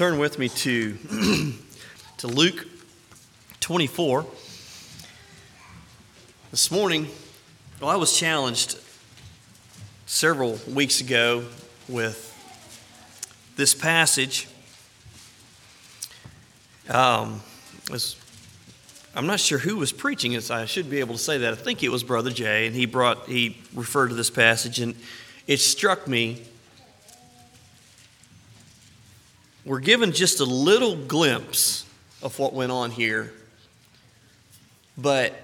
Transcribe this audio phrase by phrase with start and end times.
[0.00, 0.96] turn with me to,
[2.16, 2.66] to Luke
[3.60, 4.24] 24.
[6.50, 7.06] This morning,
[7.82, 8.78] well, I was challenged
[10.06, 11.44] several weeks ago
[11.86, 12.34] with
[13.56, 14.48] this passage.
[16.88, 17.42] Um,
[17.90, 18.16] was,
[19.14, 20.50] I'm not sure who was preaching it.
[20.50, 21.52] I should be able to say that.
[21.52, 24.94] I think it was Brother Jay, and he brought he referred to this passage, and
[25.46, 26.46] it struck me
[29.64, 31.84] we're given just a little glimpse
[32.22, 33.32] of what went on here,
[34.96, 35.34] but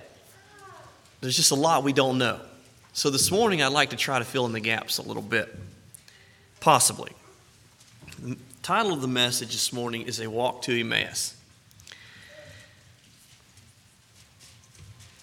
[1.20, 2.41] there's just a lot we don't know.
[2.93, 5.55] So this morning, I'd like to try to fill in the gaps a little bit,
[6.60, 7.12] possibly.
[8.23, 11.35] The title of the message this morning is A Walk to Emmaus.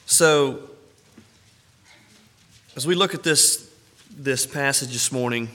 [0.05, 0.69] So,
[2.75, 3.71] as we look at this,
[4.15, 5.49] this passage this morning,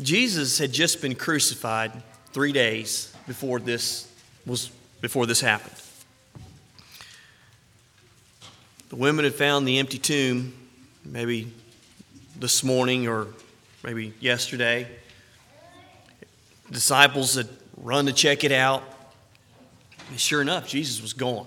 [0.00, 1.90] Jesus had just been crucified
[2.32, 4.10] three days before this
[4.46, 5.74] was before this happened.
[8.90, 10.54] The women had found the empty tomb
[11.04, 11.52] maybe
[12.36, 13.28] this morning or
[13.82, 14.86] maybe yesterday.
[16.70, 18.82] disciples had run to check it out.
[20.10, 21.46] And sure enough, Jesus was gone.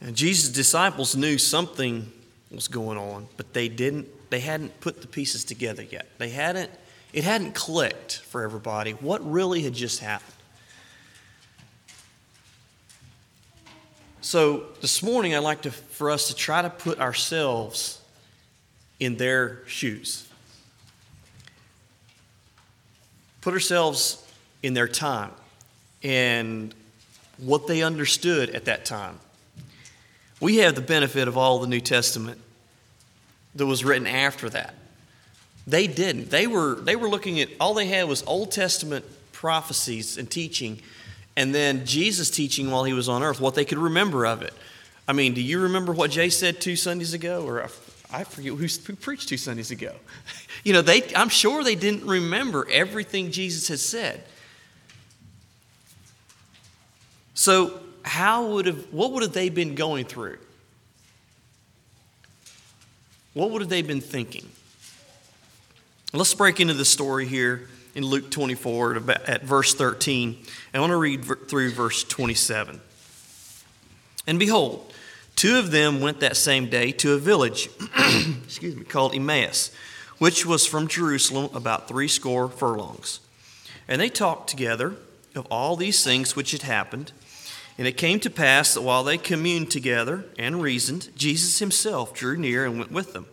[0.00, 2.10] And Jesus' disciples knew something
[2.50, 6.08] was going on, but they didn't they hadn't put the pieces together yet.
[6.18, 6.70] They hadn't,
[7.12, 10.32] it hadn't clicked for everybody what really had just happened.
[14.20, 18.00] So this morning, I'd like to, for us to try to put ourselves
[18.98, 20.28] in their shoes.
[23.40, 24.26] Put ourselves
[24.62, 25.30] in their time
[26.02, 26.74] and
[27.38, 29.20] what they understood at that time.
[30.40, 32.40] We have the benefit of all the New Testament
[33.56, 34.74] that was written after that.
[35.66, 36.30] They didn't.
[36.30, 40.80] They were, they were looking at, all they had was Old Testament prophecies and teaching,
[41.36, 44.54] and then Jesus teaching while he was on earth, what they could remember of it.
[45.08, 47.44] I mean, do you remember what Jay said two Sundays ago?
[47.46, 47.68] Or
[48.12, 49.92] I forget who, who preached two Sundays ago.
[50.64, 54.24] You know, they, I'm sure they didn't remember everything Jesus had said.
[57.34, 60.38] So, how would have, what would have they been going through?
[63.36, 64.48] What would have they been thinking?
[66.14, 70.42] Let's break into the story here in Luke 24 at verse 13.
[70.72, 72.80] I want to read through verse 27.
[74.26, 74.90] And behold,
[75.34, 77.68] two of them went that same day to a village,
[78.44, 79.70] excuse me, called Emmaus,
[80.16, 83.20] which was from Jerusalem about three score furlongs.
[83.86, 84.94] And they talked together
[85.34, 87.12] of all these things which had happened.
[87.78, 92.36] And it came to pass that while they communed together and reasoned, Jesus himself drew
[92.36, 93.26] near and went with them.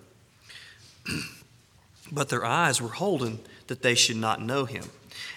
[2.12, 4.86] but their eyes were holden that they should not know him.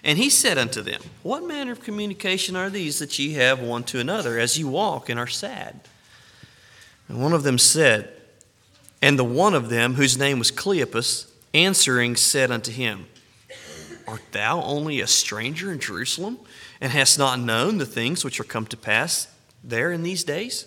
[0.02, 3.84] And he said unto them, What manner of communication are these that ye have one
[3.84, 5.80] to another as ye walk and are sad?
[7.08, 8.12] And one of them said,
[9.00, 13.06] And the one of them, whose name was Cleopas, answering said unto him,
[14.06, 16.38] Art thou only a stranger in Jerusalem,
[16.80, 19.28] and hast not known the things which are come to pass
[19.62, 20.66] there in these days?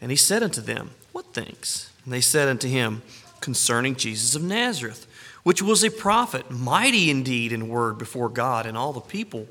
[0.00, 1.90] And he said unto them, What things?
[2.04, 3.02] And they said unto him,
[3.40, 5.06] Concerning Jesus of Nazareth,
[5.42, 9.46] which was a prophet, mighty indeed in word before God and all the people,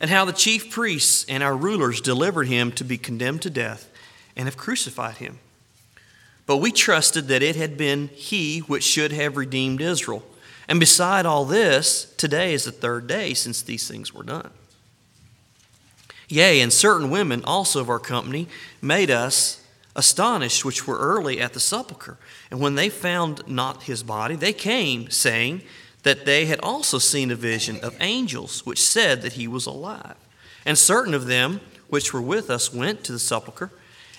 [0.00, 3.88] and how the chief priests and our rulers delivered him to be condemned to death
[4.34, 5.38] and have crucified him.
[6.46, 10.24] But we trusted that it had been he which should have redeemed Israel.
[10.66, 14.50] And beside all this, today is the third day since these things were done.
[16.30, 18.46] Yea, and certain women also of our company
[18.80, 19.64] made us
[19.96, 22.16] astonished, which were early at the sepulchre.
[22.50, 25.62] And when they found not his body, they came, saying
[26.04, 30.14] that they had also seen a vision of angels, which said that he was alive.
[30.64, 33.72] And certain of them which were with us went to the sepulchre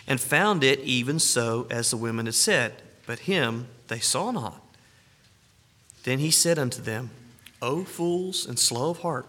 [0.06, 4.62] and found it even so as the women had said, but him they saw not.
[6.04, 7.12] Then he said unto them,
[7.62, 9.28] O fools and slow of heart,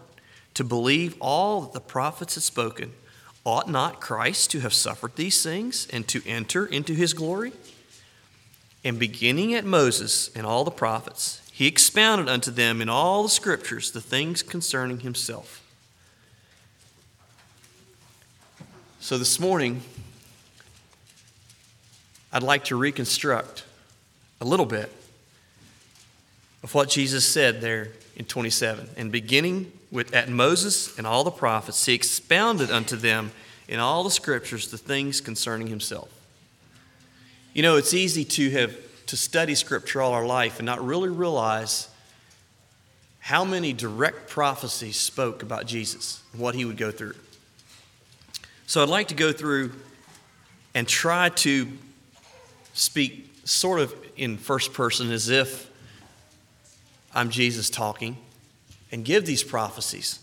[0.53, 2.93] to believe all that the prophets had spoken.
[3.45, 7.51] Ought not Christ to have suffered these things and to enter into his glory?
[8.83, 13.29] And beginning at Moses and all the prophets, he expounded unto them in all the
[13.29, 15.61] scriptures the things concerning himself.
[18.99, 19.81] So this morning,
[22.31, 23.65] I'd like to reconstruct
[24.41, 24.91] a little bit
[26.63, 28.89] of what Jesus said there in 27.
[28.95, 33.31] And beginning with at Moses and all the prophets, he expounded unto them
[33.67, 36.09] in all the scriptures the things concerning himself.
[37.53, 38.75] You know, it's easy to have
[39.05, 41.89] to study scripture all our life and not really realize
[43.19, 47.15] how many direct prophecies spoke about Jesus and what he would go through.
[48.65, 49.73] So I'd like to go through
[50.73, 51.67] and try to
[52.73, 55.69] speak sort of in first person as if
[57.13, 58.17] I'm Jesus talking
[58.93, 60.19] and give these prophecies.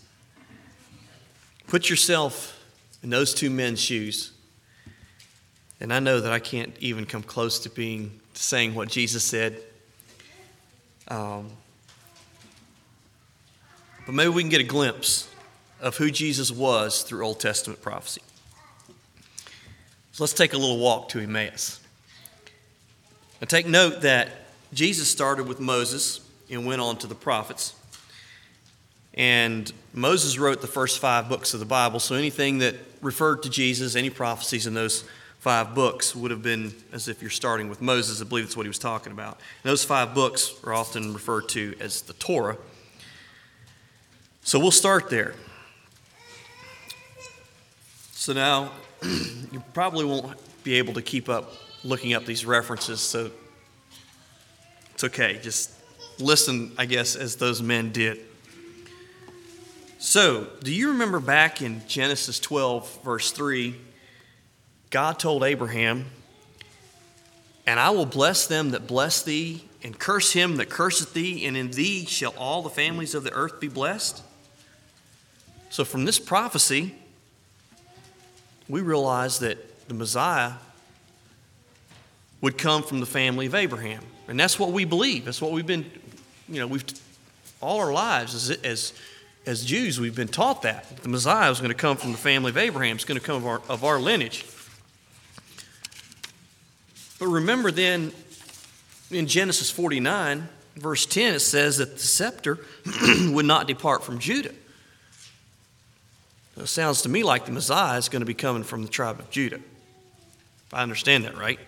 [1.67, 2.57] Put yourself
[3.03, 4.31] in those two men's shoes.
[5.81, 9.61] And I know that I can't even come close to being saying what Jesus said.
[11.09, 11.49] Um,
[14.05, 15.27] but maybe we can get a glimpse
[15.81, 18.21] of who Jesus was through Old Testament prophecy.
[20.13, 21.81] So let's take a little walk to Emmaus.
[23.41, 24.29] Now take note that
[24.73, 27.75] Jesus started with Moses and went on to the prophets.
[29.13, 33.49] And Moses wrote the first five books of the Bible, so anything that referred to
[33.49, 35.03] Jesus, any prophecies in those
[35.39, 38.21] five books would have been as if you're starting with Moses.
[38.21, 39.39] I believe that's what he was talking about.
[39.63, 42.57] And those five books are often referred to as the Torah.
[44.43, 45.33] So we'll start there.
[48.11, 48.71] So now,
[49.01, 51.53] you probably won't be able to keep up
[51.83, 53.31] looking up these references, so
[54.93, 55.39] it's okay.
[55.41, 55.71] Just
[56.19, 58.19] listen, I guess, as those men did.
[60.03, 63.75] So, do you remember back in Genesis 12, verse 3?
[64.89, 66.07] God told Abraham,
[67.67, 71.55] And I will bless them that bless thee, and curse him that curseth thee, and
[71.55, 74.23] in thee shall all the families of the earth be blessed.
[75.69, 76.95] So, from this prophecy,
[78.67, 80.53] we realize that the Messiah
[82.41, 84.01] would come from the family of Abraham.
[84.27, 85.25] And that's what we believe.
[85.25, 85.85] That's what we've been,
[86.49, 86.85] you know, we've
[87.61, 88.93] all our lives as, as,
[89.45, 90.97] as Jews, we've been taught that.
[90.97, 93.37] The Messiah is going to come from the family of Abraham, it's going to come
[93.37, 94.45] of our, of our lineage.
[97.19, 98.11] But remember then,
[99.11, 102.59] in Genesis 49, verse 10, it says that the scepter
[103.29, 104.53] would not depart from Judah.
[106.57, 109.19] It sounds to me like the Messiah is going to be coming from the tribe
[109.19, 109.57] of Judah.
[109.57, 111.59] If I understand that right.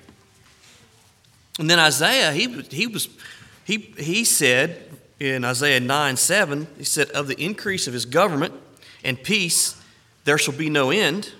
[1.60, 3.10] And then Isaiah, he, he, was,
[3.64, 4.90] he, he said
[5.20, 8.54] in Isaiah 9 7, he said, Of the increase of his government
[9.04, 9.82] and peace
[10.26, 11.34] there shall be no end,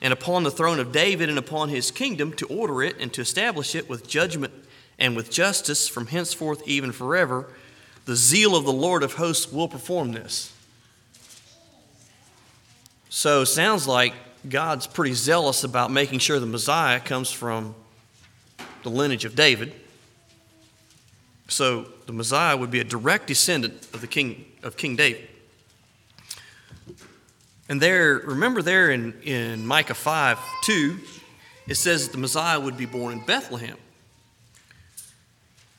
[0.00, 3.20] and upon the throne of David and upon his kingdom to order it and to
[3.20, 4.54] establish it with judgment
[4.98, 7.46] and with justice from henceforth even forever.
[8.06, 10.52] The zeal of the Lord of hosts will perform this.
[13.10, 14.14] So, sounds like
[14.48, 17.74] God's pretty zealous about making sure the Messiah comes from
[18.82, 19.74] the lineage of David.
[21.60, 25.28] So, the Messiah would be a direct descendant of the king of King David.
[27.68, 30.98] And there, remember there in, in Micah 5 2,
[31.68, 33.76] it says that the Messiah would be born in Bethlehem.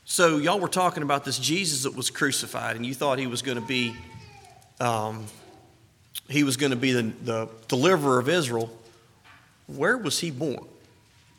[0.04, 3.42] So, y'all were talking about this Jesus that was crucified, and you thought he was
[3.42, 3.92] going to be
[4.78, 5.26] um,
[6.28, 8.70] he was going to be the, the deliverer of Israel,
[9.66, 10.64] where was he born?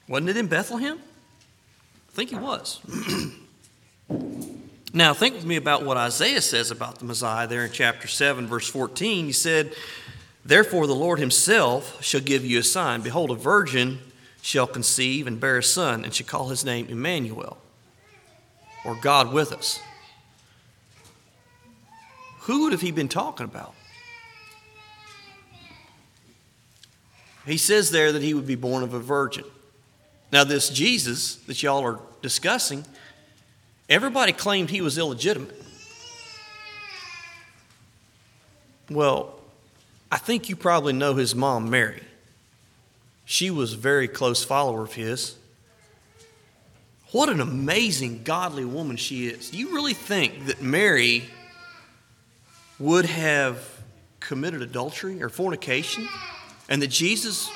[0.10, 1.00] Wasn't it in Bethlehem?
[1.00, 2.82] I think he was.
[4.10, 8.46] now, think with me about what Isaiah says about the Messiah there in chapter 7,
[8.46, 9.26] verse 14.
[9.26, 9.74] He said,
[10.46, 13.02] Therefore, the Lord himself shall give you a sign.
[13.02, 14.00] Behold, a virgin
[14.42, 17.58] shall conceive and bear a son, and shall call his name Emmanuel,
[18.86, 19.80] or God with us.
[22.42, 23.74] Who would have he been talking about?
[27.46, 29.46] He says there that he would be born of a virgin.
[30.32, 32.86] Now, this Jesus that y'all are discussing,
[33.90, 35.62] everybody claimed he was illegitimate.
[38.90, 39.36] Well,
[40.12, 42.04] I think you probably know his mom, Mary.
[43.26, 45.36] She was a very close follower of his.
[47.12, 49.52] What an amazing, godly woman she is.
[49.52, 51.26] Do you really think that Mary
[52.80, 53.64] would have
[54.20, 56.08] committed adultery or fornication?
[56.70, 57.50] and that Jesus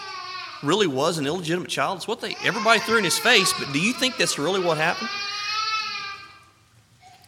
[0.63, 1.98] really was an illegitimate child.
[1.98, 4.77] It's what they everybody threw in his face, but do you think that's really what
[4.77, 5.10] happened?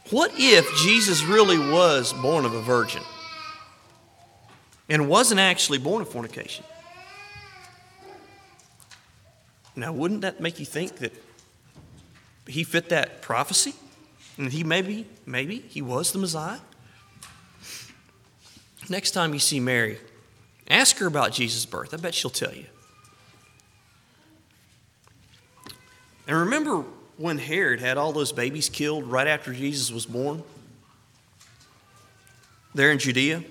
[0.09, 3.03] What if Jesus really was born of a virgin
[4.87, 6.65] and wasn't actually born of fornication?
[9.75, 11.13] Now, wouldn't that make you think that
[12.47, 13.73] he fit that prophecy?
[14.37, 16.59] And he maybe, maybe he was the Messiah?
[18.89, 19.99] Next time you see Mary,
[20.69, 21.93] Ask her about Jesus' birth.
[21.93, 22.65] I bet she'll tell you.
[26.27, 26.83] And remember
[27.19, 30.41] when Herod had all those babies killed right after Jesus was born?
[32.73, 33.43] There in Judea?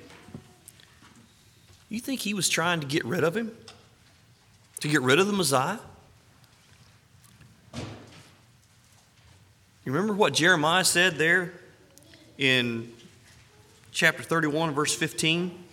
[1.91, 3.53] You think he was trying to get rid of him?
[4.81, 5.77] To get rid of the Messiah?
[9.85, 11.53] You remember what Jeremiah said there
[12.39, 12.91] in
[13.93, 15.65] chapter 31, verse 15.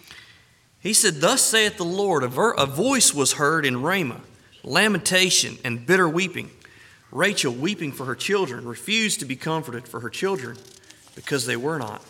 [0.82, 4.22] He said, Thus saith the Lord, a, voice was heard in Ramah,
[4.64, 6.50] lamentation and bitter weeping.
[7.15, 10.57] Rachel, weeping for her children, refused to be comforted for her children
[11.15, 12.01] because they were not.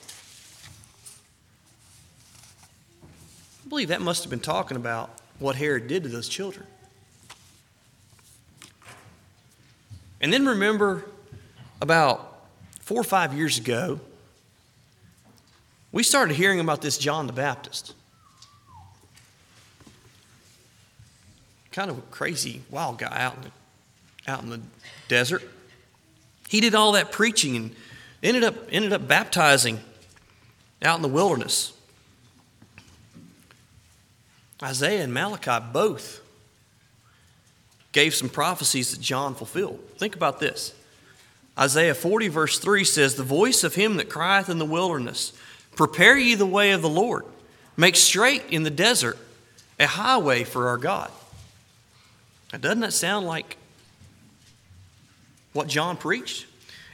[3.63, 6.65] I believe that must have been talking about what Herod did to those children.
[10.21, 11.05] And then remember
[11.79, 12.47] about
[12.79, 13.99] four or five years ago,
[15.91, 17.93] we started hearing about this John the Baptist.
[21.71, 23.51] Kind of a crazy, wild guy out in the,
[24.27, 24.61] out in the
[25.07, 25.43] desert.
[26.47, 27.75] He did all that preaching and
[28.23, 29.79] ended up, ended up baptizing
[30.81, 31.73] out in the wilderness.
[34.61, 36.21] Isaiah and Malachi both
[37.91, 39.79] gave some prophecies that John fulfilled.
[39.97, 40.73] Think about this.
[41.57, 45.31] Isaiah 40, verse 3 says, The voice of him that crieth in the wilderness,
[45.75, 47.25] Prepare ye the way of the Lord,
[47.77, 49.17] make straight in the desert
[49.79, 51.11] a highway for our God.
[52.51, 53.57] Now, doesn't that sound like
[55.55, 56.45] what John preached?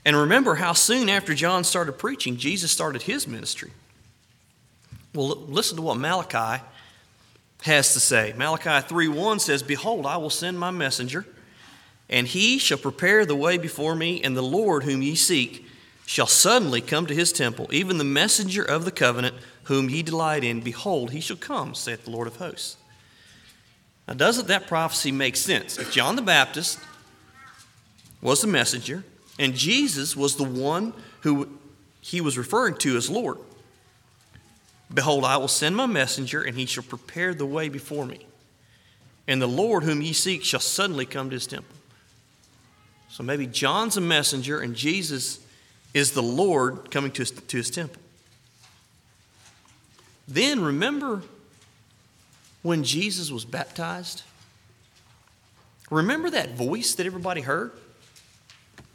[0.06, 3.72] And remember how soon after John started preaching, Jesus started his ministry.
[5.14, 6.64] Well, listen to what Malachi
[7.64, 8.34] has to say.
[8.38, 11.26] Malachi 3:1 says, "Behold, I will send my messenger,
[12.08, 15.68] and he shall prepare the way before me, and the Lord whom ye seek
[16.06, 20.44] shall suddenly come to his temple, even the messenger of the covenant whom ye delight
[20.44, 20.62] in.
[20.62, 22.78] Behold, he shall come, saith the Lord of hosts."
[24.08, 25.78] Now, doesn't that prophecy make sense?
[25.78, 26.80] If John the Baptist
[28.22, 29.04] was the messenger,
[29.40, 31.50] and Jesus was the one who
[32.02, 33.38] he was referring to as Lord,
[34.94, 38.26] Behold, I will send my messenger, and he shall prepare the way before me.
[39.28, 41.76] And the Lord whom ye seek shall suddenly come to his temple.
[43.10, 45.40] So maybe John's a messenger, and Jesus
[45.94, 48.02] is the Lord coming to his, to his temple.
[50.28, 51.24] Then remember
[52.62, 54.24] when Jesus was baptized?
[55.90, 57.72] Remember that voice that everybody heard?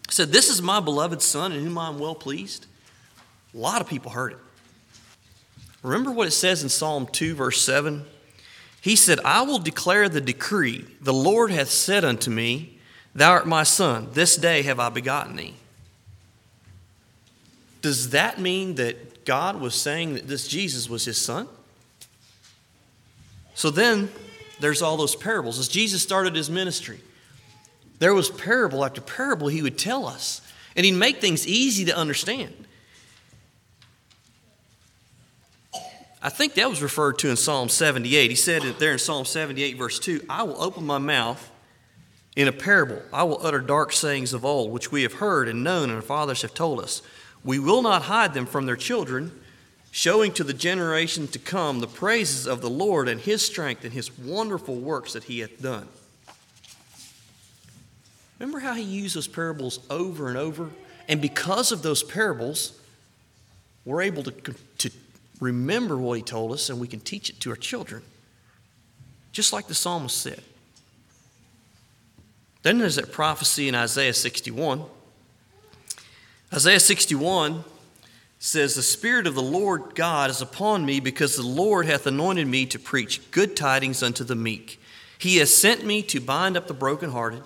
[0.08, 2.66] Said, This is my beloved Son in whom I am well pleased.
[3.54, 4.38] A lot of people heard it.
[5.82, 8.04] Remember what it says in Psalm 2, verse 7?
[8.80, 10.84] He said, I will declare the decree.
[11.00, 12.78] The Lord hath said unto me,
[13.14, 14.08] Thou art my son.
[14.12, 15.54] This day have I begotten thee.
[17.82, 21.48] Does that mean that God was saying that this Jesus was his son?
[23.54, 24.10] So then
[24.60, 25.58] there's all those parables.
[25.58, 27.00] As Jesus started his ministry,
[27.98, 30.40] there was parable after parable he would tell us,
[30.74, 32.66] and he'd make things easy to understand.
[36.22, 38.30] I think that was referred to in Psalm 78.
[38.30, 41.50] He said it there in Psalm 78, verse 2 I will open my mouth
[42.34, 43.00] in a parable.
[43.12, 46.02] I will utter dark sayings of old, which we have heard and known, and our
[46.02, 47.00] fathers have told us.
[47.44, 49.40] We will not hide them from their children,
[49.90, 53.92] showing to the generation to come the praises of the Lord and his strength and
[53.92, 55.88] his wonderful works that he hath done.
[58.38, 60.70] Remember how he used those parables over and over?
[61.08, 62.78] And because of those parables,
[63.84, 64.32] we're able to,
[64.78, 64.90] to
[65.40, 68.02] remember what he told us and we can teach it to our children.
[69.32, 70.42] Just like the psalmist said.
[72.62, 74.82] Then there's that prophecy in Isaiah 61.
[76.52, 77.64] Isaiah 61
[78.38, 82.46] says, The Spirit of the Lord God is upon me because the Lord hath anointed
[82.46, 84.80] me to preach good tidings unto the meek.
[85.18, 87.42] He has sent me to bind up the brokenhearted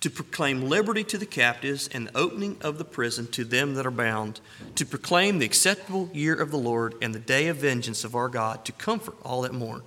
[0.00, 3.86] to proclaim liberty to the captives and the opening of the prison to them that
[3.86, 4.40] are bound,
[4.74, 8.28] to proclaim the acceptable year of the Lord and the day of vengeance of our
[8.28, 9.82] God, to comfort all that mourn.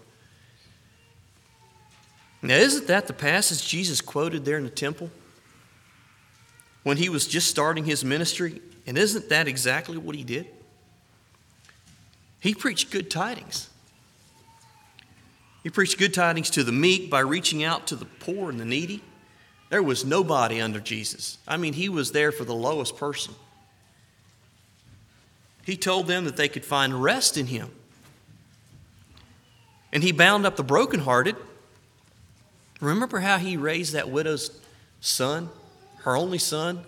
[2.44, 5.10] Now, isn't that the passage Jesus quoted there in the temple
[6.84, 8.62] when he was just starting his ministry?
[8.86, 10.48] And isn't that exactly what he did?
[12.42, 13.70] He preached good tidings.
[15.64, 18.66] He preached good tidings to the meek by reaching out to the poor and the
[18.66, 19.02] needy.
[19.74, 21.40] There was nobody under Jesus.
[21.48, 23.34] I mean, he was there for the lowest person.
[25.66, 27.72] He told them that they could find rest in him.
[29.92, 31.36] And he bound up the brokenhearted.
[32.82, 34.52] Remember how he raised that widow's
[35.02, 35.50] son,
[36.02, 36.84] her only son?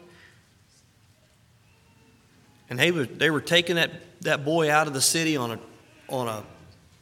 [2.69, 5.59] And they were, they were taking that, that boy out of the city on a,
[6.07, 6.43] on a,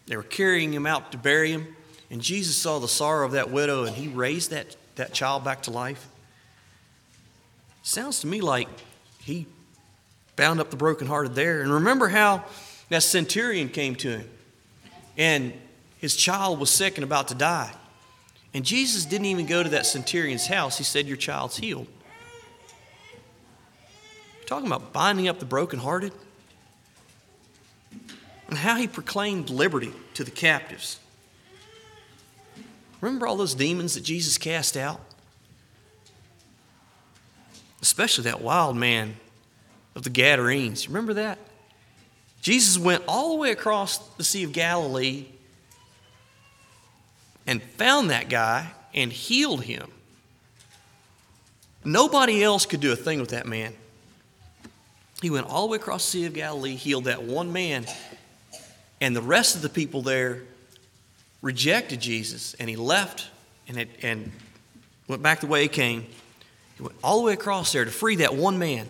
[0.08, 1.76] they were carrying him out to bury him.
[2.10, 5.64] And Jesus saw the sorrow of that widow and he raised that that child back
[5.64, 6.08] to life?
[7.82, 8.68] Sounds to me like
[9.20, 9.46] he
[10.36, 11.62] bound up the brokenhearted there.
[11.62, 12.46] And remember how
[12.90, 14.30] that centurion came to him
[15.18, 15.54] and
[15.98, 17.72] his child was sick and about to die.
[18.54, 20.78] And Jesus didn't even go to that centurion's house.
[20.78, 21.88] He said, Your child's healed.
[24.38, 26.12] You're talking about binding up the brokenhearted.
[28.50, 31.00] and how he proclaimed liberty to the captives.
[33.04, 35.02] Remember all those demons that Jesus cast out?
[37.82, 39.18] Especially that wild man
[39.94, 40.88] of the Gadarenes.
[40.88, 41.38] Remember that?
[42.42, 45.26] Jesus went all the way across the Sea of Galilee
[47.46, 49.92] and found that guy and healed him.
[51.84, 53.74] Nobody else could do a thing with that man.
[55.22, 57.86] He went all the way across the Sea of Galilee, healed that one man,
[59.02, 60.44] and the rest of the people there
[61.44, 63.28] rejected Jesus, and he left
[63.68, 64.32] and, it, and
[65.08, 66.08] went back the way he came.
[66.78, 68.88] He went all the way across there to free that one man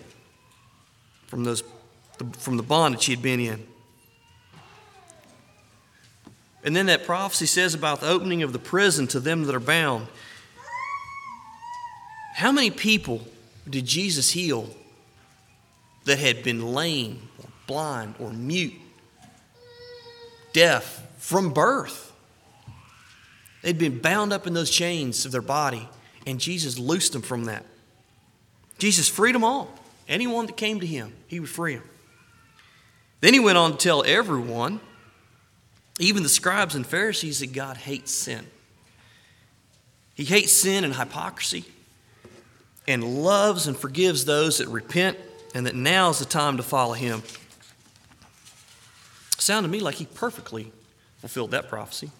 [1.27, 1.63] from, those,
[2.37, 3.65] from the bondage he had been in.
[6.63, 9.59] And then that prophecy says about the opening of the prison to them that are
[9.59, 10.07] bound.
[12.35, 13.21] How many people
[13.69, 14.69] did Jesus heal
[16.05, 18.73] that had been lame or blind or mute,
[20.53, 22.12] deaf from birth?
[23.63, 25.89] They'd been bound up in those chains of their body,
[26.27, 27.65] and Jesus loosed them from that.
[28.77, 29.73] Jesus freed them all.
[30.07, 31.83] Anyone that came to him, he would free them.
[33.21, 34.81] Then he went on to tell everyone,
[35.97, 38.45] even the scribes and Pharisees, that God hates sin.
[40.13, 41.63] He hates sin and hypocrisy
[42.85, 45.17] and loves and forgives those that repent,
[45.55, 47.23] and that now is the time to follow him.
[49.37, 50.73] Sounded to me like he perfectly
[51.19, 52.11] fulfilled that prophecy.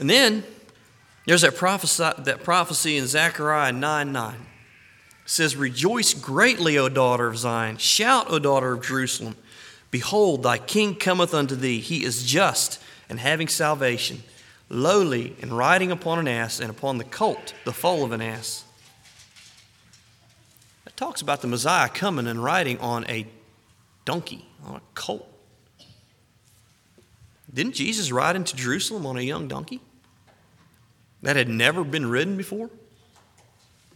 [0.00, 0.42] And then
[1.26, 4.34] there's that prophecy, that prophecy in Zechariah 9 9.
[4.34, 4.40] It
[5.26, 7.76] says, Rejoice greatly, O daughter of Zion.
[7.76, 9.36] Shout, O daughter of Jerusalem.
[9.90, 11.80] Behold, thy king cometh unto thee.
[11.80, 14.22] He is just and having salvation,
[14.68, 18.64] lowly and riding upon an ass, and upon the colt, the foal of an ass.
[20.86, 23.26] It talks about the Messiah coming and riding on a
[24.04, 25.26] donkey, on a colt.
[27.52, 29.80] Didn't Jesus ride into Jerusalem on a young donkey?
[31.22, 32.70] That had never been ridden before.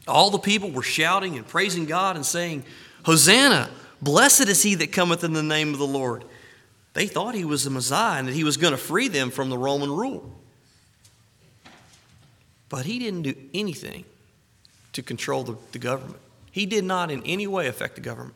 [0.06, 2.64] All the people were shouting and praising God and saying,
[3.04, 3.70] Hosanna,
[4.02, 6.24] blessed is he that cometh in the name of the Lord.
[6.92, 9.50] They thought he was the Messiah and that he was going to free them from
[9.50, 10.30] the Roman rule.
[12.68, 14.04] But he didn't do anything
[14.92, 16.20] to control the, the government.
[16.50, 18.34] He did not in any way affect the government.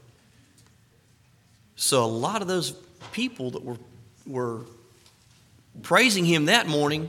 [1.77, 2.72] So a lot of those
[3.12, 3.77] people that were,
[4.27, 4.62] were
[5.83, 7.09] praising him that morning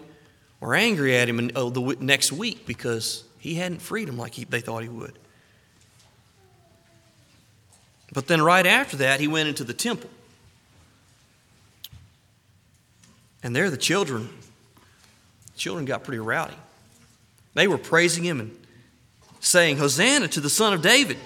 [0.59, 4.33] were angry at him in, oh, the next week because he hadn't freed them like
[4.33, 5.17] he, they thought he would.
[8.11, 10.09] But then, right after that, he went into the temple.
[13.43, 14.29] And there, the children,
[15.55, 16.57] children got pretty rowdy.
[17.53, 18.65] They were praising him and
[19.39, 21.17] saying, Hosanna to the Son of David.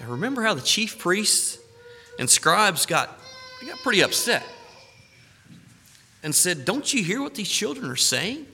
[0.00, 1.58] And remember how the chief priests
[2.18, 3.20] and scribes got,
[3.60, 4.44] they got pretty upset
[6.22, 8.46] and said, Don't you hear what these children are saying?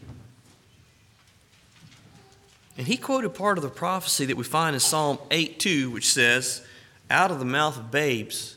[2.76, 6.12] And he quoted part of the prophecy that we find in Psalm 8 2, which
[6.12, 6.66] says,
[7.10, 8.56] Out of the mouth of babes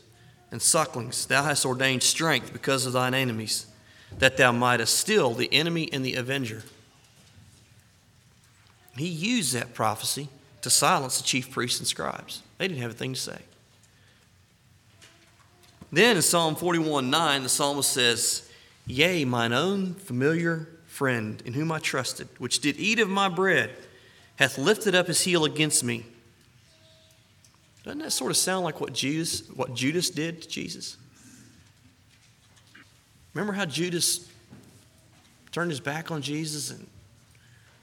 [0.50, 3.66] and sucklings thou hast ordained strength because of thine enemies,
[4.18, 6.62] that thou mightest still the enemy and the avenger.
[8.96, 10.28] He used that prophecy
[10.62, 12.42] to silence the chief priests and scribes.
[12.58, 13.38] They didn't have a thing to say.
[15.92, 18.47] Then in Psalm 41 9, the psalmist says,
[18.88, 23.70] Yea, mine own familiar friend, in whom I trusted, which did eat of my bread,
[24.36, 26.06] hath lifted up his heel against me.
[27.84, 30.96] Doesn't that sort of sound like what Judas, what Judas did to Jesus?
[33.34, 34.28] Remember how Judas
[35.52, 36.86] turned his back on Jesus and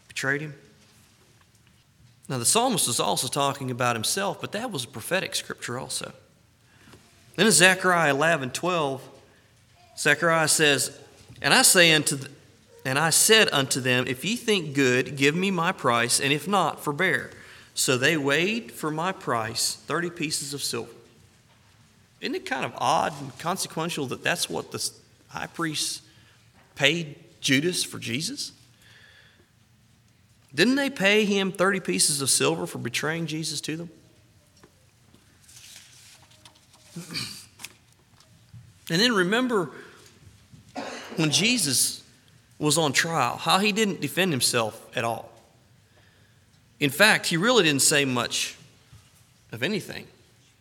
[0.07, 0.55] betrayed him?
[2.27, 6.11] Now, the psalmist was also talking about himself, but that was a prophetic scripture also.
[7.35, 9.14] Then in Zechariah 11 12,
[9.97, 10.97] Zechariah says,
[11.41, 12.17] And I say unto
[12.85, 16.47] and I said unto them, If ye think good, give me my price, and if
[16.47, 17.31] not, forbear.
[17.73, 20.91] So they weighed for my price thirty pieces of silver.
[22.21, 24.89] Isn't it kind of odd and consequential that that's what the
[25.27, 26.01] high priest
[26.75, 28.51] paid Judas for Jesus?
[30.53, 33.89] Didn't they pay him 30 pieces of silver for betraying Jesus to them?
[38.89, 39.71] and then remember
[41.17, 42.03] when Jesus
[42.57, 45.31] was on trial, how he didn't defend himself at all.
[46.79, 48.55] In fact, he really didn't say much
[49.51, 50.07] of anything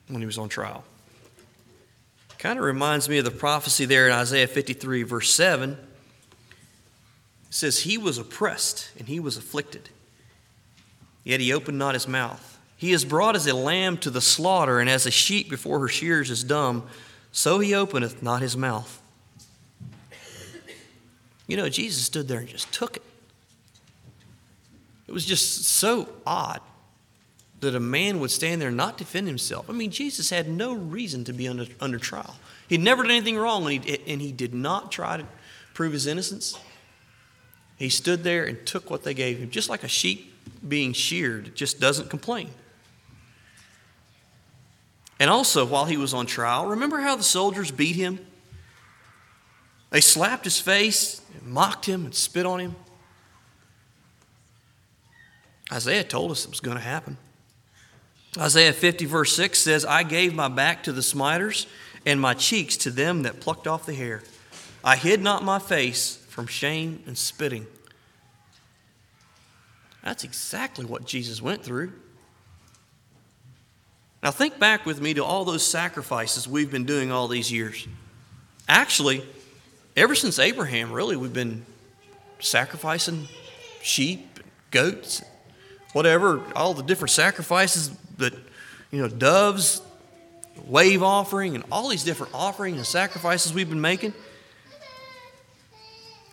[0.08, 0.84] when he was on trial.
[2.38, 5.70] Kind of reminds me of the prophecy there in Isaiah 53, verse 7.
[5.70, 5.78] It
[7.50, 9.88] says, He was oppressed and he was afflicted,
[11.24, 12.58] yet he opened not his mouth.
[12.76, 15.88] He is brought as a lamb to the slaughter, and as a sheep before her
[15.88, 16.86] shears is dumb,
[17.32, 19.00] so he openeth not his mouth.
[21.46, 23.02] You know, Jesus stood there and just took it.
[25.06, 26.60] It was just so odd
[27.60, 29.68] that a man would stand there and not defend himself.
[29.68, 32.36] I mean, Jesus had no reason to be under, under trial.
[32.68, 35.26] He'd never done anything wrong, and he, and he did not try to
[35.74, 36.58] prove his innocence.
[37.76, 40.32] He stood there and took what they gave him, just like a sheep
[40.66, 42.50] being sheared, just doesn't complain.
[45.20, 48.18] And also, while he was on trial, remember how the soldiers beat him?
[49.94, 52.74] They slapped his face, and mocked him, and spit on him.
[55.70, 57.16] Isaiah told us it was going to happen.
[58.36, 61.68] Isaiah 50, verse 6 says, I gave my back to the smiters
[62.04, 64.24] and my cheeks to them that plucked off the hair.
[64.82, 67.64] I hid not my face from shame and spitting.
[70.02, 71.92] That's exactly what Jesus went through.
[74.24, 77.86] Now, think back with me to all those sacrifices we've been doing all these years.
[78.68, 79.22] Actually,
[79.96, 81.64] ever since Abraham, really, we've been
[82.40, 83.28] sacrificing
[83.82, 85.22] sheep, goats,
[85.92, 88.34] whatever, all the different sacrifices that,
[88.90, 89.82] you know, doves,
[90.66, 94.12] wave offering, and all these different offerings and sacrifices we've been making.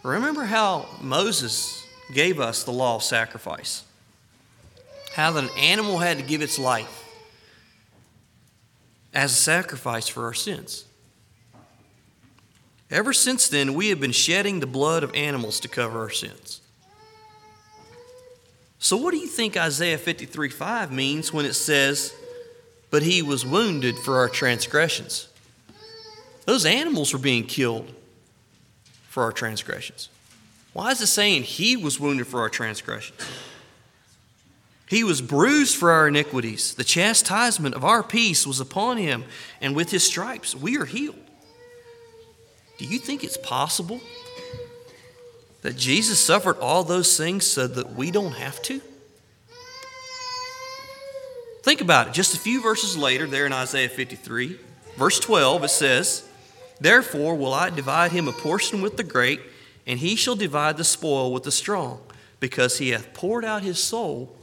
[0.04, 3.84] Remember how Moses gave us the law of sacrifice?
[5.13, 7.06] How that an animal had to give its life
[9.13, 10.86] as a sacrifice for our sins.
[12.91, 16.60] Ever since then, we have been shedding the blood of animals to cover our sins.
[18.80, 22.13] So, what do you think Isaiah 53 5 means when it says,
[22.89, 25.30] But he was wounded for our transgressions?
[26.45, 27.93] Those animals were being killed
[29.08, 30.10] for our transgressions.
[30.73, 33.21] Why is it saying he was wounded for our transgressions?
[34.88, 36.73] He was bruised for our iniquities.
[36.73, 39.23] The chastisement of our peace was upon him,
[39.62, 41.20] and with his stripes we are healed.
[42.82, 44.02] Do you think it's possible
[45.62, 48.82] that Jesus suffered all those things so that we don't have to?
[51.62, 52.13] Think about it.
[52.15, 54.58] Just a few verses later, there in Isaiah 53,
[54.98, 56.28] verse 12, it says,
[56.80, 59.41] Therefore will I divide him a portion with the great,
[59.86, 62.02] and he shall divide the spoil with the strong,
[62.39, 64.36] because he hath poured out his soul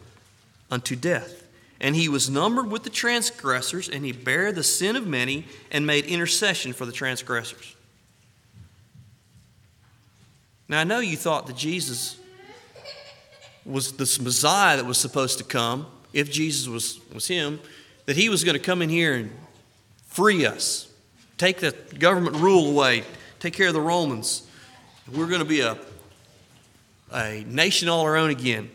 [0.70, 1.42] unto death.
[1.80, 5.84] And he was numbered with the transgressors, and he bare the sin of many, and
[5.84, 7.74] made intercession for the transgressors.
[10.68, 12.18] Now, I know you thought that Jesus
[13.64, 17.60] was this Messiah that was supposed to come, if Jesus was, was him,
[18.06, 19.30] that he was going to come in here and
[20.06, 20.90] free us,
[21.36, 23.04] take the government rule away,
[23.40, 24.46] take care of the Romans.
[25.10, 25.78] We're going to be a,
[27.12, 28.70] a nation all our own again.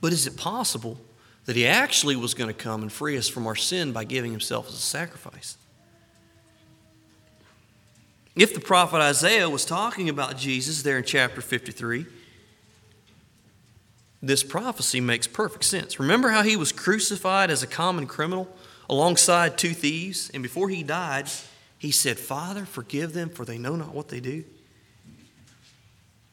[0.00, 0.98] But is it possible
[1.46, 4.32] that he actually was going to come and free us from our sin by giving
[4.32, 5.56] himself as a sacrifice?
[8.36, 12.04] If the prophet Isaiah was talking about Jesus there in chapter 53,
[14.22, 15.98] this prophecy makes perfect sense.
[15.98, 18.54] Remember how he was crucified as a common criminal
[18.90, 20.30] alongside two thieves?
[20.34, 21.30] And before he died,
[21.78, 24.44] he said, Father, forgive them, for they know not what they do.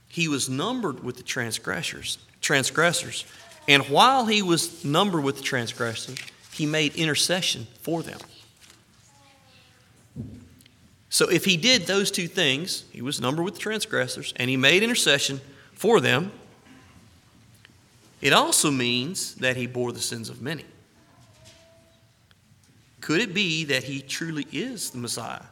[0.10, 3.26] He was numbered with the transgressors, transgressors.
[3.68, 6.18] And while he was numbered with the transgressors,
[6.52, 8.20] he made intercession for them.
[11.14, 14.58] So if he did those two things, he was numbered with the transgressors and he
[14.58, 15.42] made intercession
[15.74, 16.32] for them,
[18.20, 20.66] it also means that he bore the sins of many.
[23.00, 25.44] Could it be that he truly is the Messiah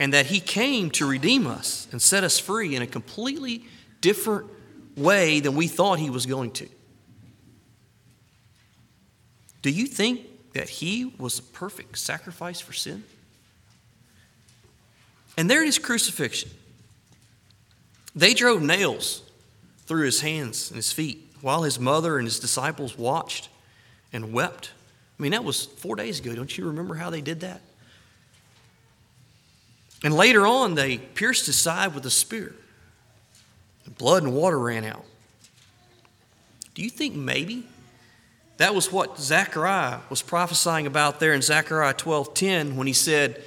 [0.00, 3.66] and that he came to redeem us and set us free in a completely
[4.00, 4.50] different
[4.96, 6.68] way than we thought he was going to?
[9.62, 13.04] Do you think that he was a perfect sacrifice for sin?
[15.36, 16.50] And there in his crucifixion,
[18.14, 19.22] they drove nails
[19.86, 23.48] through his hands and his feet while his mother and his disciples watched
[24.12, 24.72] and wept.
[25.18, 26.34] I mean, that was four days ago.
[26.34, 27.60] Don't you remember how they did that?
[30.02, 32.54] And later on, they pierced his side with a spear.
[33.98, 35.04] Blood and water ran out.
[36.74, 37.66] Do you think maybe
[38.56, 43.42] that was what Zechariah was prophesying about there in Zechariah 12:10 when he said,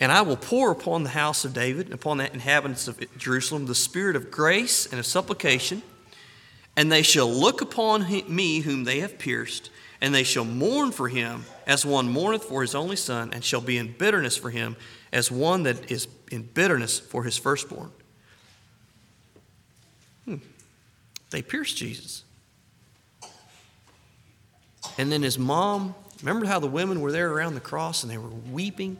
[0.00, 3.66] and I will pour upon the house of David and upon the inhabitants of Jerusalem
[3.66, 5.82] the spirit of grace and of supplication,
[6.76, 11.08] and they shall look upon me whom they have pierced, and they shall mourn for
[11.08, 14.76] him as one mourneth for his only son, and shall be in bitterness for him
[15.12, 17.90] as one that is in bitterness for his firstborn.
[20.24, 20.36] Hmm.
[21.30, 22.24] They pierced Jesus.
[24.98, 28.18] And then his mom, remember how the women were there around the cross and they
[28.18, 28.98] were weeping?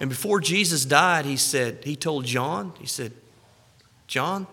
[0.00, 3.12] And before Jesus died, he said, he told John, he said,
[4.06, 4.46] John,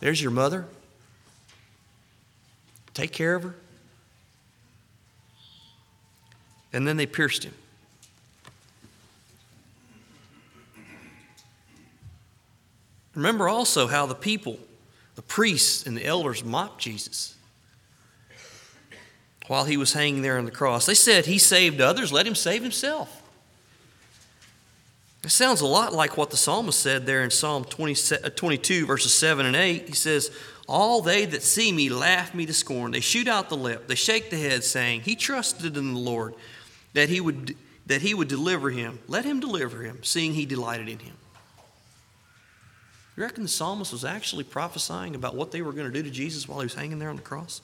[0.00, 0.66] there's your mother.
[2.94, 3.54] Take care of her.
[6.72, 7.54] And then they pierced him.
[13.14, 14.60] Remember also how the people,
[15.16, 17.34] the priests and the elders mocked Jesus
[19.48, 20.86] while he was hanging there on the cross.
[20.86, 23.17] They said, He saved others, let him save himself.
[25.24, 28.86] It sounds a lot like what the psalmist said there in Psalm 20, uh, 22,
[28.86, 29.88] verses 7 and 8.
[29.88, 30.30] He says,
[30.68, 32.92] All they that see me laugh me to scorn.
[32.92, 36.34] They shoot out the lip, they shake the head, saying, He trusted in the Lord
[36.94, 39.00] that he would, that he would deliver him.
[39.08, 41.16] Let him deliver him, seeing he delighted in him.
[43.16, 46.10] You reckon the psalmist was actually prophesying about what they were going to do to
[46.10, 47.60] Jesus while he was hanging there on the cross?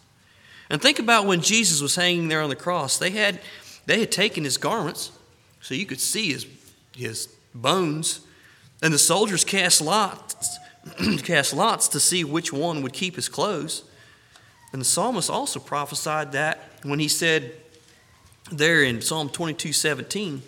[0.68, 2.98] And think about when Jesus was hanging there on the cross.
[2.98, 3.40] They had,
[3.86, 5.12] they had taken his garments
[5.60, 6.46] so you could see his,
[6.96, 8.20] his bones.
[8.82, 10.58] And the soldiers cast lots,
[11.22, 13.84] cast lots to see which one would keep his clothes.
[14.72, 17.54] And the psalmist also prophesied that when he said
[18.50, 20.42] there in Psalm 22 17,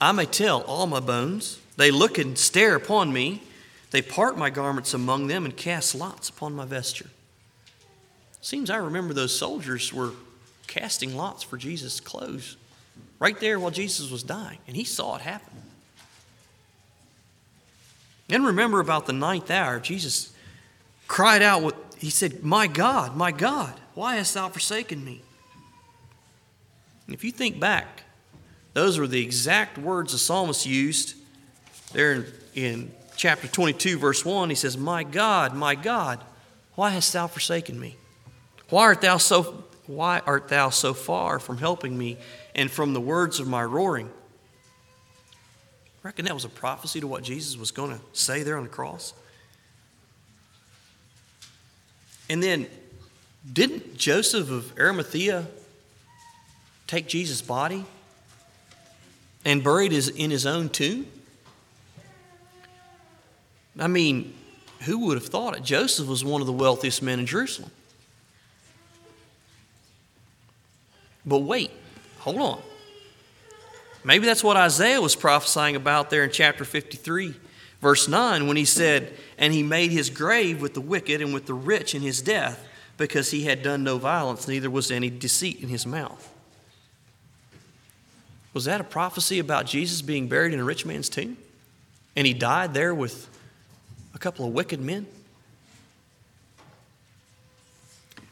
[0.00, 3.42] I may tell all my bones, they look and stare upon me.
[3.90, 7.10] They part my garments among them and cast lots upon my vesture.
[8.40, 10.12] Seems I remember those soldiers were
[10.66, 12.56] casting lots for Jesus' clothes
[13.18, 15.62] right there while Jesus was dying, and he saw it happen.
[18.30, 20.32] And remember about the ninth hour, Jesus
[21.06, 25.22] cried out, with, He said, My God, my God, why hast thou forsaken me?
[27.06, 28.04] And if you think back,
[28.72, 31.16] those were the exact words the psalmist used
[31.94, 36.20] there in, in chapter 22, verse 1, he says, My God, my God,
[36.74, 37.96] why hast thou forsaken me?
[38.68, 42.18] Why art thou so, why art thou so far from helping me
[42.54, 44.10] and from the words of my roaring?
[46.04, 48.68] Reckon that was a prophecy to what Jesus was going to say there on the
[48.68, 49.14] cross.
[52.28, 52.66] And then,
[53.50, 55.46] didn't Joseph of Arimathea
[56.86, 57.86] take Jesus' body
[59.46, 61.06] and buried it in his own tomb?
[63.78, 64.34] I mean,
[64.82, 65.62] who would have thought it?
[65.62, 67.70] Joseph was one of the wealthiest men in Jerusalem.
[71.24, 71.70] But wait,
[72.18, 72.62] hold on.
[74.04, 77.34] Maybe that's what Isaiah was prophesying about there in chapter 53,
[77.80, 81.46] verse 9, when he said, And he made his grave with the wicked and with
[81.46, 82.66] the rich in his death,
[82.98, 86.30] because he had done no violence, neither was any deceit in his mouth.
[88.52, 91.36] Was that a prophecy about Jesus being buried in a rich man's tomb?
[92.14, 93.28] And he died there with
[94.14, 95.06] a couple of wicked men?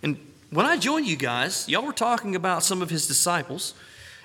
[0.02, 0.16] And
[0.50, 3.74] when I joined you guys, y'all were talking about some of his disciples,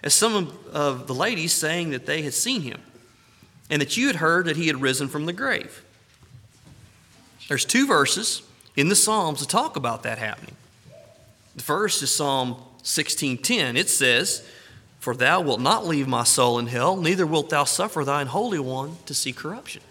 [0.03, 2.81] as some of the ladies saying that they had seen him
[3.69, 5.83] and that you had heard that he had risen from the grave.
[7.47, 8.41] There's two verses
[8.75, 10.55] in the Psalms that talk about that happening.
[11.55, 13.75] The first is Psalm 16:10.
[13.75, 14.43] It says,
[14.99, 18.59] "For thou wilt not leave my soul in hell, neither wilt thou suffer thine holy
[18.59, 19.81] one to see corruption."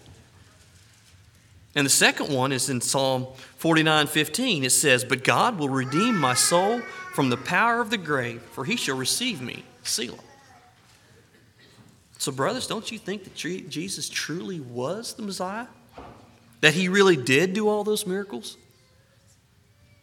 [1.75, 3.27] And the second one is in Psalm
[3.59, 4.63] 49:15.
[4.63, 6.81] It says, But God will redeem my soul
[7.13, 9.63] from the power of the grave, for he shall receive me.
[9.87, 10.17] Selah.
[12.17, 15.67] So, brothers, don't you think that Jesus truly was the Messiah?
[16.61, 18.57] That he really did do all those miracles?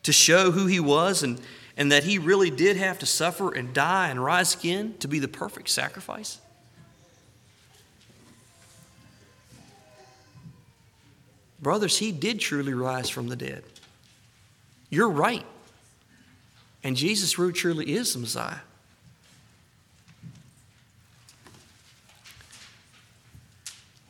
[0.05, 1.41] To show who he was and,
[1.77, 5.19] and that he really did have to suffer and die and rise again to be
[5.19, 6.39] the perfect sacrifice?
[11.61, 13.65] Brothers, he did truly rise from the dead.
[14.91, 15.47] You're right.
[16.85, 18.59] And Jesus truly is the Messiah.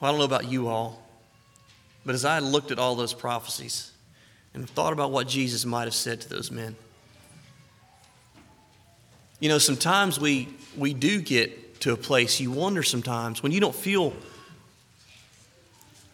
[0.05, 1.03] Well, I don't know about you all,
[2.05, 3.91] but as I looked at all those prophecies
[4.53, 6.77] and thought about what Jesus might have said to those men,
[9.41, 13.61] you know, sometimes we, we do get to a place you wonder sometimes when you
[13.61, 14.13] don't feel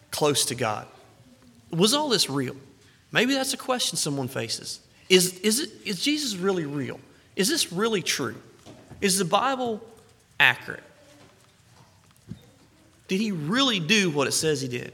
[0.09, 0.87] close to God.
[1.71, 2.55] Was all this real?
[3.11, 4.79] Maybe that's a question someone faces.
[5.09, 7.01] Is, is, it, is Jesus really real?
[7.35, 8.37] Is this really true?
[9.01, 9.81] Is the Bible
[10.39, 10.83] accurate?
[13.11, 14.93] Did he really do what it says he did?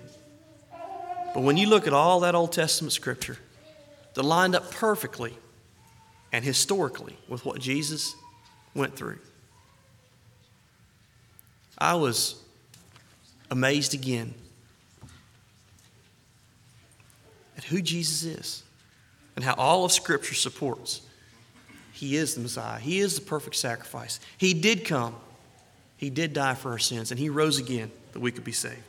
[1.35, 3.37] But when you look at all that Old Testament scripture
[4.15, 5.37] that lined up perfectly
[6.33, 8.15] and historically with what Jesus
[8.73, 9.19] went through,
[11.77, 12.41] I was
[13.51, 14.33] amazed again
[17.55, 18.63] at who Jesus is
[19.35, 21.01] and how all of Scripture supports
[21.93, 22.79] He is the Messiah.
[22.79, 24.19] He is the perfect sacrifice.
[24.39, 25.17] He did come.
[25.97, 28.81] He did die for our sins, and He rose again that we could be saved.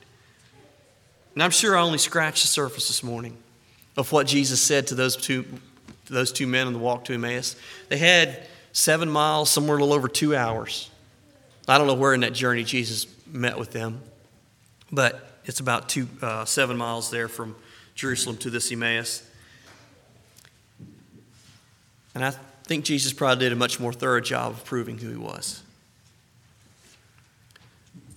[1.35, 3.37] And I'm sure I only scratched the surface this morning
[3.97, 5.45] of what Jesus said to those two,
[6.07, 7.57] those two men on the walk to Emmaus.
[7.89, 10.91] They had seven miles, somewhere a little over two hours.
[11.67, 14.01] I don't know where in that journey Jesus met with them,
[14.91, 17.57] but it's about two, uh, seven miles there from
[17.95, 19.29] Jerusalem to this Emmaus.
[22.15, 22.31] And I
[22.65, 25.63] think Jesus probably did a much more thorough job of proving who he was.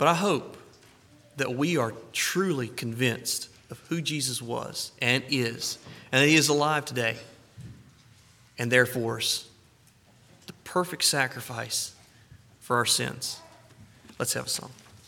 [0.01, 0.57] But I hope
[1.37, 5.77] that we are truly convinced of who Jesus was and is,
[6.11, 7.17] and that he is alive today,
[8.57, 9.47] and therefore is
[10.47, 11.93] the perfect sacrifice
[12.61, 13.39] for our sins.
[14.17, 14.71] Let's have a song.